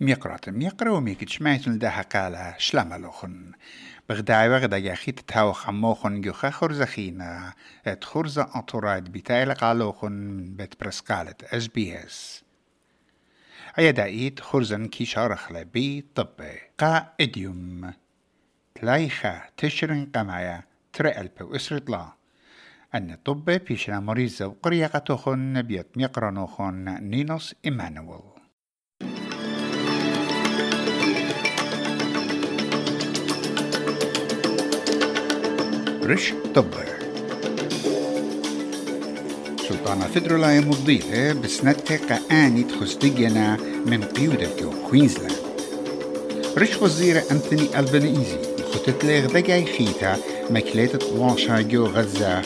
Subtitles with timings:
[0.00, 3.52] ميقرات ميقرا وميك شمايتن ده حقالا شلاملوخن
[4.08, 7.52] بغداي وغدا يخي تتاو خموخن جوخا خرزخينا
[7.86, 12.44] ات خرزة أطوراد بتايل قالوخن بيت برسكالت اس بي اس
[13.78, 17.92] ايا دايت خرزن كي شارخلا بي طبي قا إديوم.
[18.74, 20.62] تلايخا تشرن قمايا
[20.92, 22.12] ترقل بو اسرطلا
[22.94, 28.37] أن طبي بيشنا مريزة وقرية قطوخن بيت ميقرانوخن نينوس إيمانويل
[36.08, 36.84] رش طبع
[39.68, 44.48] سلطانة فدرلاي مضيلة بسنتة قاني تخستيجنا من قيودة
[44.90, 45.32] كوينزلاند.
[46.58, 48.38] رش وزير أنثوني ألبانيزي
[48.72, 50.16] خطت لغ دقاي خيتا
[50.50, 52.42] مكليتة واشا جو غزة.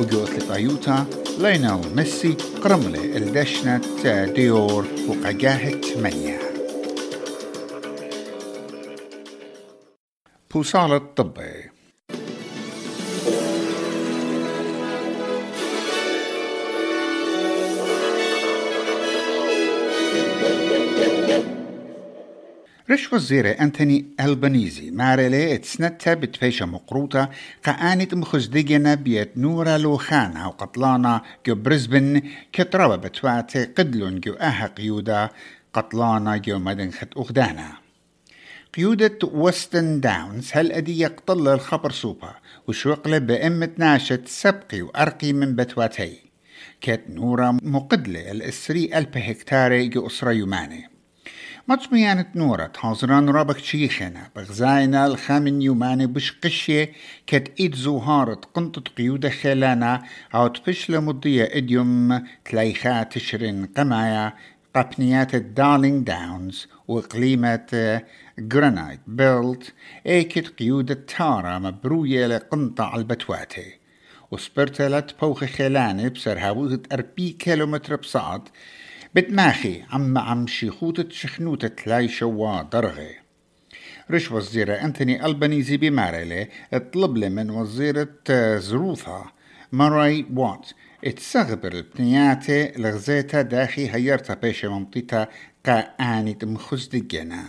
[0.00, 1.06] وجو أتلقايوتا
[1.38, 3.80] لينال ميسي قرملة الدشنة
[4.24, 6.38] ديور وقجاهة منيا
[10.50, 11.69] بوصالة طبي
[23.00, 24.90] رش وزير أنتوني ألبانيزي.
[24.90, 27.30] مارلي اتسنتا بتفيشة مقروطة
[27.66, 35.28] قانت مخزدقنا بيت نورا لوخانا وقطلانا جو برزبن كتربة بتواتي قدلون جو أها قيودا
[35.72, 37.72] قطلانا جو مدنخة أخدانا.
[38.74, 42.34] قيودة وستن داونز هل أدي يقتل الخبر سوبا
[42.68, 46.18] وشوقله بأمة ناشت سبقي وأرقي من بتواتي.
[46.80, 50.89] كت نورا مقدلة الإسري ألف هكتاري جو أسرة يماني.
[51.70, 56.92] مطميانة نورة تحاضران رابك شيخنا بغزاينا الخامن يوماني بش قشية
[57.26, 60.02] كت إيد زوهارة قنطة قيودة خلانا
[60.34, 64.32] أو تفش لمضية إديوم تلايخا تشرين قمايا
[64.76, 68.00] قبنيات الدارلينج داونز وإقليمة
[68.38, 69.72] جرانايت بيلت
[70.06, 73.80] ايكت قيودة تارا مبروية لقنطة البتواتي
[74.30, 78.48] وسبرتلت بوخ خلاني بسر هاوغة أربي كيلومتر بصعد
[79.14, 83.14] بتماخي عم عم شيخوتة شخنوتة لاي شوا درغي
[84.10, 88.08] رش وزيرة أنتوني ألبانيزي بمارلي اطلب لي من وزيرة
[88.58, 89.24] زروثا
[89.72, 90.70] ماراي وات
[91.04, 95.28] اتسغبر البنياتي لغزيتا داخي هيرتا بيش ممطيتا
[95.66, 97.44] قااني مخزدقنا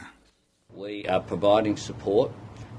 [0.77, 2.31] We are providing support.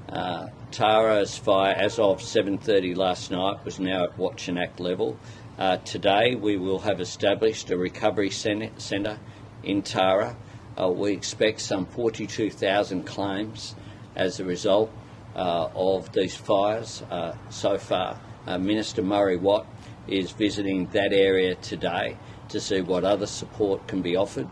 [0.09, 5.17] Uh, Tara's fire, as of 7.30 last night, was now at Watch and Act level.
[5.58, 9.18] Uh, today we will have established a recovery centre
[9.62, 10.36] in Tara.
[10.80, 13.74] Uh, we expect some 42,000 claims
[14.14, 14.90] as a result
[15.34, 18.20] uh, of these fires uh, so far.
[18.46, 19.66] Uh, Minister Murray Watt
[20.06, 22.16] is visiting that area today
[22.48, 24.48] to see what other support can be offered.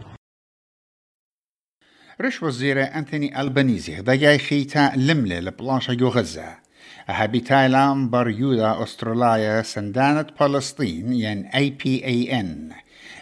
[2.21, 6.60] رش وزير أنتوني ألبانيزي ضياي خيتا لملة لبلاشة جو غزة
[7.08, 12.70] هابي تايلام بريودا أستراليا سندانة فلسطين ين اي بي اي ان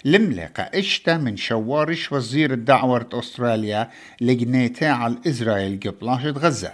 [0.05, 3.89] لملقة اشتا من شوارش وزير الدعوة أستراليا
[4.21, 6.71] لجنيتا على إسرائيل قبلاشة غزة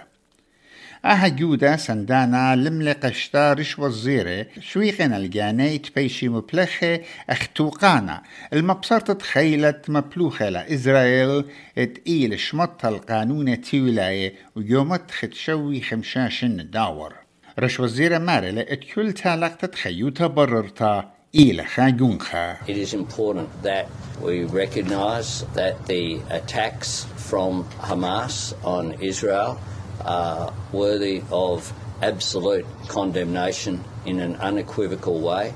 [1.06, 7.00] أها جودا سندانا لملق اشتارش وزيرة شويقن الجاني تبيشي مبلخة
[7.30, 8.22] اختوقانا
[8.52, 11.44] المبصرة تخيلت مبلوخة لإسرائيل
[11.78, 17.14] اتقيل شمط القانون تيولاية ويومت ختشوي خمشاشن داور.
[17.58, 23.86] رش وزيرة مارلة اتكل تالقت تخيوتا بررتا It is important that
[24.22, 29.60] we recognise that the attacks from Hamas on Israel
[30.06, 31.72] are worthy of
[32.02, 35.52] absolute condemnation in an unequivocal way.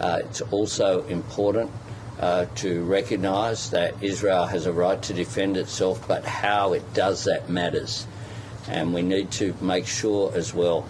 [0.00, 1.70] Uh, it's also important
[2.20, 7.24] uh, to recognise that Israel has a right to defend itself, but how it does
[7.24, 8.06] that matters.
[8.68, 10.86] And we need to make sure as well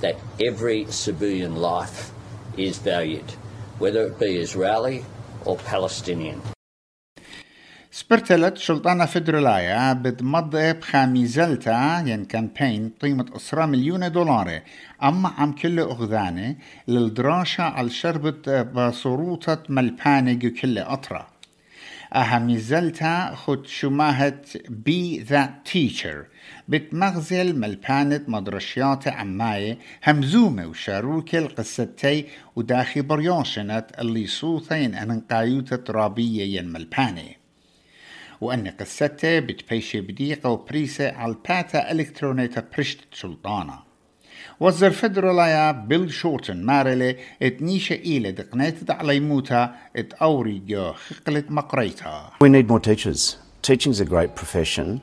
[0.00, 2.12] that every civilian life
[2.56, 3.30] is valued,
[3.78, 5.04] whether it be Israeli
[5.44, 6.40] or Palestinian.
[7.90, 14.60] سبرتلت شلطانة فدرالايا بتمضي بخاميزلتا ين كامبين قيمة أسرة مليون دولار
[15.02, 16.56] أما عم كل أغذانة
[16.88, 21.28] للدراسة على شربة بصروطة ملبانة كل أطرة
[22.14, 26.24] أهميزلتا خد شماهة بي ذات تيشر
[26.68, 32.26] بتمغزل ملبانة مدرشيات عماية همزومة وشاروكة القصتي
[32.56, 37.37] وداخي بريوشنت اللي صوتين أنقايوتة رابية ين ملبانة
[38.40, 43.78] وأن قصته بتبيشي بديقة وبريسة على الباتا إلكترونيتا برشت سلطانة
[44.60, 50.14] وزر فدرالايا بيل شورتن مارلي اتنيشة إيلة دقنيت على موتا ات
[50.66, 53.36] جو خقلت مقريتا We need more teachers.
[53.62, 55.00] Teaching's a great profession,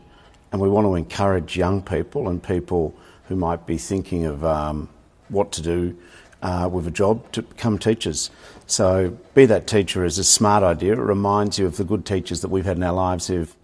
[0.51, 2.93] and we want to encourage young people and people
[3.27, 4.89] who might be thinking of um,
[5.29, 5.95] what to do
[6.41, 8.29] uh, with a job to become teachers.
[8.67, 10.93] So, be that teacher is a smart idea.
[10.93, 13.55] It reminds you of the good teachers that we've had in our lives who've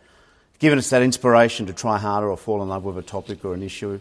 [0.60, 3.54] given us that inspiration to try harder or fall in love with a topic or
[3.54, 4.00] an issue.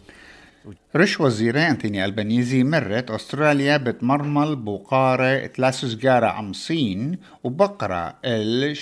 [0.95, 8.75] رش وزيرة أنتوني ألبانيزي مرت أستراليا بتمرمل بقارة سجارة عم صين وبقرة ال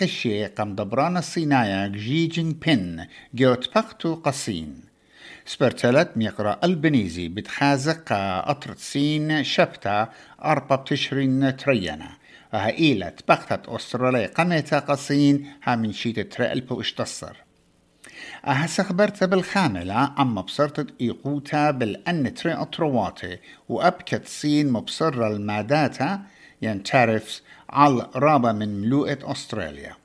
[0.00, 4.93] قشي قم دبران الصينايا جي جين بين جوت بقتو قصين
[5.46, 8.12] سبرتلت ميقرا ألبانيزي بتخازق
[8.48, 10.08] قطرة صين شبتا
[10.44, 12.10] أربع بتشرين ترينا
[12.54, 17.36] وهايلة بقتت أستراليا قميتا قصين ها من شيت ترقل بو اشتصر
[18.46, 23.38] أهسا خبرت بالخاملة عم بصرت إيقوتا بالأن تري أطرواتي
[23.68, 26.22] وأبكت سين مبصرة الماداتا
[26.62, 29.96] ين تارفس على رابا من ملوءة أستراليا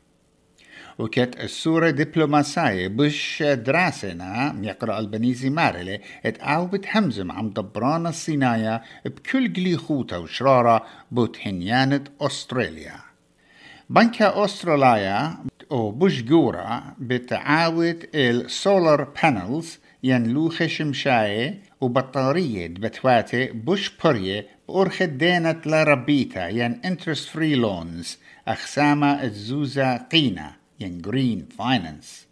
[1.00, 10.18] وكت السورة دبلوماسية بش دراسنا يقرأ البنيزي مارلي اتقاو بتهمزم عم دبرانا الصينايا بكل قليخوتا
[10.18, 12.96] وشرارة بوتهنيانة أستراليا.
[13.90, 15.38] بنكا أستراليا
[15.72, 26.48] أو بوش جورا بتعاود السولار بانلز ينلوخ شمشاية وبطارية بتواتي بوش برية بأرخ دينة لربيتا
[26.48, 28.18] ين انترست فري لونز
[28.48, 30.59] أخسامة الزوزة قينة.
[30.80, 32.28] ين جرين فاينانس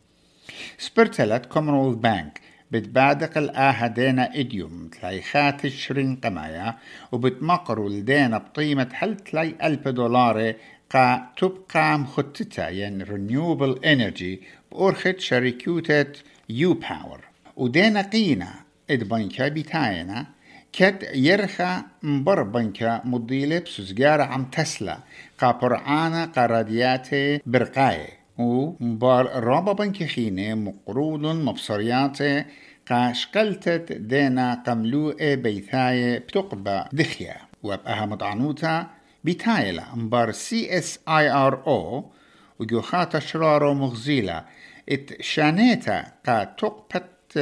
[0.77, 2.41] سبرتلت كومنولث بانك
[2.71, 6.75] بتبادق الآها دينا إديوم تلاي خات شرين قمايا
[7.11, 10.53] وبتمقروا الدينا بقيمة حل تلاي ألف دولار
[10.89, 16.05] قا تبقى مخططة ين renewable energy بأرخت شركوتة
[16.49, 17.19] يو باور
[17.57, 18.53] ودينا قينا
[18.89, 20.25] إد بنكا بتاينا
[20.73, 24.97] كد يرخى مبر بنكا مضيلة بسوزجارة عم تسلا
[25.39, 32.45] قا برعانا قرادياتي برقاية ومبار رابا بنكي خينة مقرود مبصرياتي
[32.89, 38.87] قا شقلتت دينا قملوء بيثاية بتقبى دخيا وبقها مطعنوتا
[39.23, 42.11] بتايلا مبار سي اس اي ار أو
[42.59, 44.45] وجوخاتا شرارو مغزيلة
[44.89, 47.39] ات شانيتا قا تقبت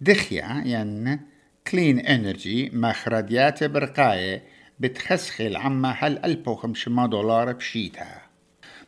[0.00, 1.20] دخيا ين
[1.66, 4.42] كلين انرجي مخرجيات برقاية
[4.80, 8.29] بتخسخل عما هل 1500 دولار بشيتها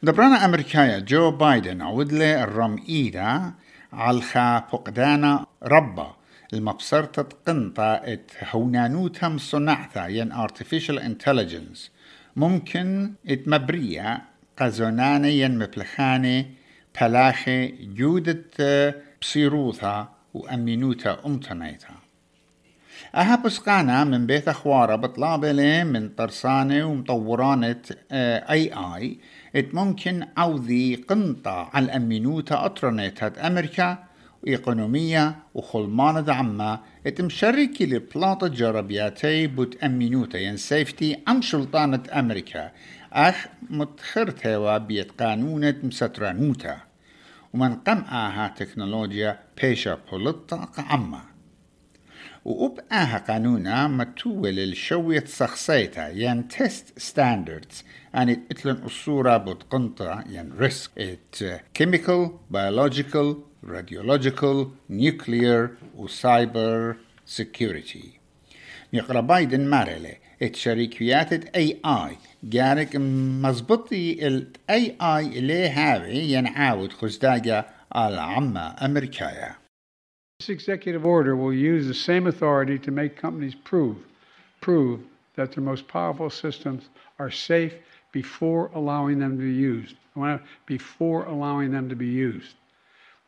[0.04, 3.52] دبرانا أمريكايا جو بايدن عودلي الرم إيدا
[3.92, 6.16] عالخا فقدانا ربا
[6.52, 11.90] المبصرة قنطة ات هونانوتهم صنعتا ين artificial intelligence.
[12.36, 14.22] ممكن ات مبرية
[14.58, 16.46] قزوناني ين مبلخاني
[17.00, 21.94] بلاخي جودة بصيروثا وأمينوتا أمتنيتا
[23.14, 27.82] أها بسقانا من بيت أخوارة بطلابة من طرسانة ومطورانة
[28.12, 29.18] اي اي
[29.56, 34.04] إت ممكن عوذي قنطة على الأمينوتا أطرنيتها أمريكا
[34.42, 36.80] وإقونومية وخلمانة دعمة.
[37.06, 42.70] إت مشاركي لبلاطة جربياتي بوت أمينوتا ين سيفتي عن سلطانة أمريكا.
[43.12, 46.76] أخ متخرتها بيت قانونة مسترانوتا
[47.54, 51.31] ومن قمعها تكنولوجيا بيشا بولطة عمّة.
[52.44, 57.84] وأبقاها قانونا متول الشوية سخصيتا ين تيست ستاندردز
[58.14, 66.96] أن إتلن الصورة بتقنطة ين ريسك ات chemical, biological, radiological, nuclear وسايبر
[67.38, 68.06] security.
[68.92, 74.96] يقرا بايدن مارلي ات شركيات اي اي جارك مزبطي ال اي
[75.38, 79.61] اللي هاوي؟ ينعاود خزداجة عما أمريكايا.
[80.42, 83.98] This executive order will use the same authority to make companies prove,
[84.60, 84.98] prove
[85.36, 86.88] that their most powerful systems
[87.20, 87.74] are safe
[88.10, 89.94] before allowing them to be used.
[90.66, 92.56] Before allowing them to be used.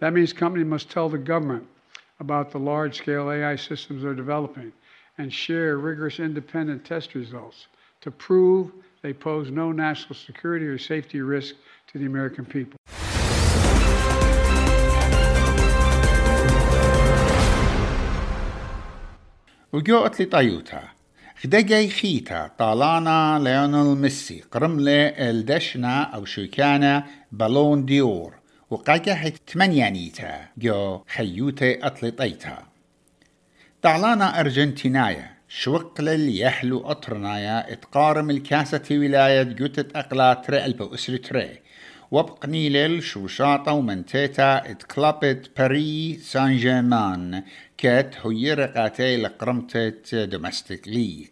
[0.00, 1.68] That means companies must tell the government
[2.18, 4.72] about the large-scale AI systems they're developing
[5.16, 7.68] and share rigorous independent test results
[8.00, 11.54] to prove they pose no national security or safety risk
[11.92, 12.76] to the American people.
[19.74, 20.82] وجوءت لطيوتا
[21.42, 22.50] خدجي خيتا.
[22.58, 24.44] طالانا ليونيل ميسي.
[24.52, 28.34] قرملة الدشنا أو شوكانا بالون ديور.
[28.70, 32.58] وقاجحت تمنيانيتا جو خيوتا أطلطيتا
[33.82, 35.34] طالانا أرجنتينايا.
[35.48, 41.58] شوقل اللي يحلو أطرنايا إتقارم الكاسة ولاية جوتة أقلات رألبو أسر تري
[42.14, 47.42] وبقنيلل شوشاطة ومنتيتا اتكلابت باري سان جيرمان
[47.78, 51.26] كات هي رقاتي لقرمتة دومستيك ليج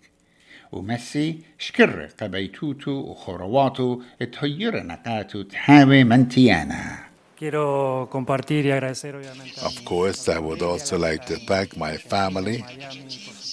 [0.73, 7.12] وميسي شكر قبيتوتو وخرواتو اتهير نقاتو تحاوي منتيانا.
[7.43, 9.61] Quiero compartir y agradecer obviamente.
[9.63, 12.65] Of course, I would also like to thank my family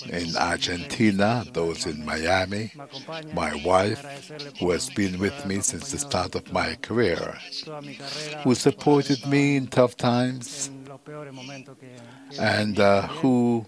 [0.07, 2.71] in Argentina, those in Miami,
[3.33, 4.05] my wife,
[4.59, 7.35] who has been with me since the start of my career,
[8.43, 10.69] who supported me in tough times,
[12.39, 13.65] and uh, who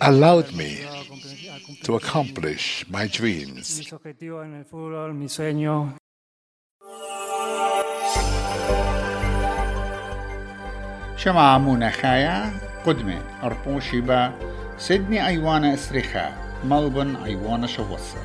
[0.00, 0.80] allowed me
[1.84, 3.88] to accomplish my dreams.
[11.26, 12.52] شمع مناخايا
[12.86, 14.32] قدمة أربوشيبا
[14.78, 16.32] سيدني أيوانا إسريخا
[16.64, 18.18] ملبن أيوانا شوصر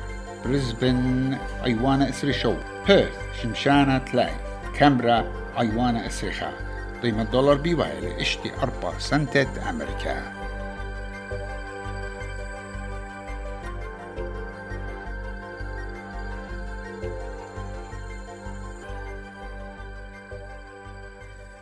[0.44, 2.54] بريسبن أيوانا إسريشو
[2.86, 4.32] بيرث شمشانا تلاي
[4.78, 5.24] كامبرا
[5.58, 6.52] أيوانا إسريخا
[7.02, 10.41] قيمة دولار بيوايلي اشتي أربع سنتة أمريكا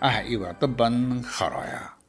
[0.02, 1.99] أه إيوا طبا خرايا.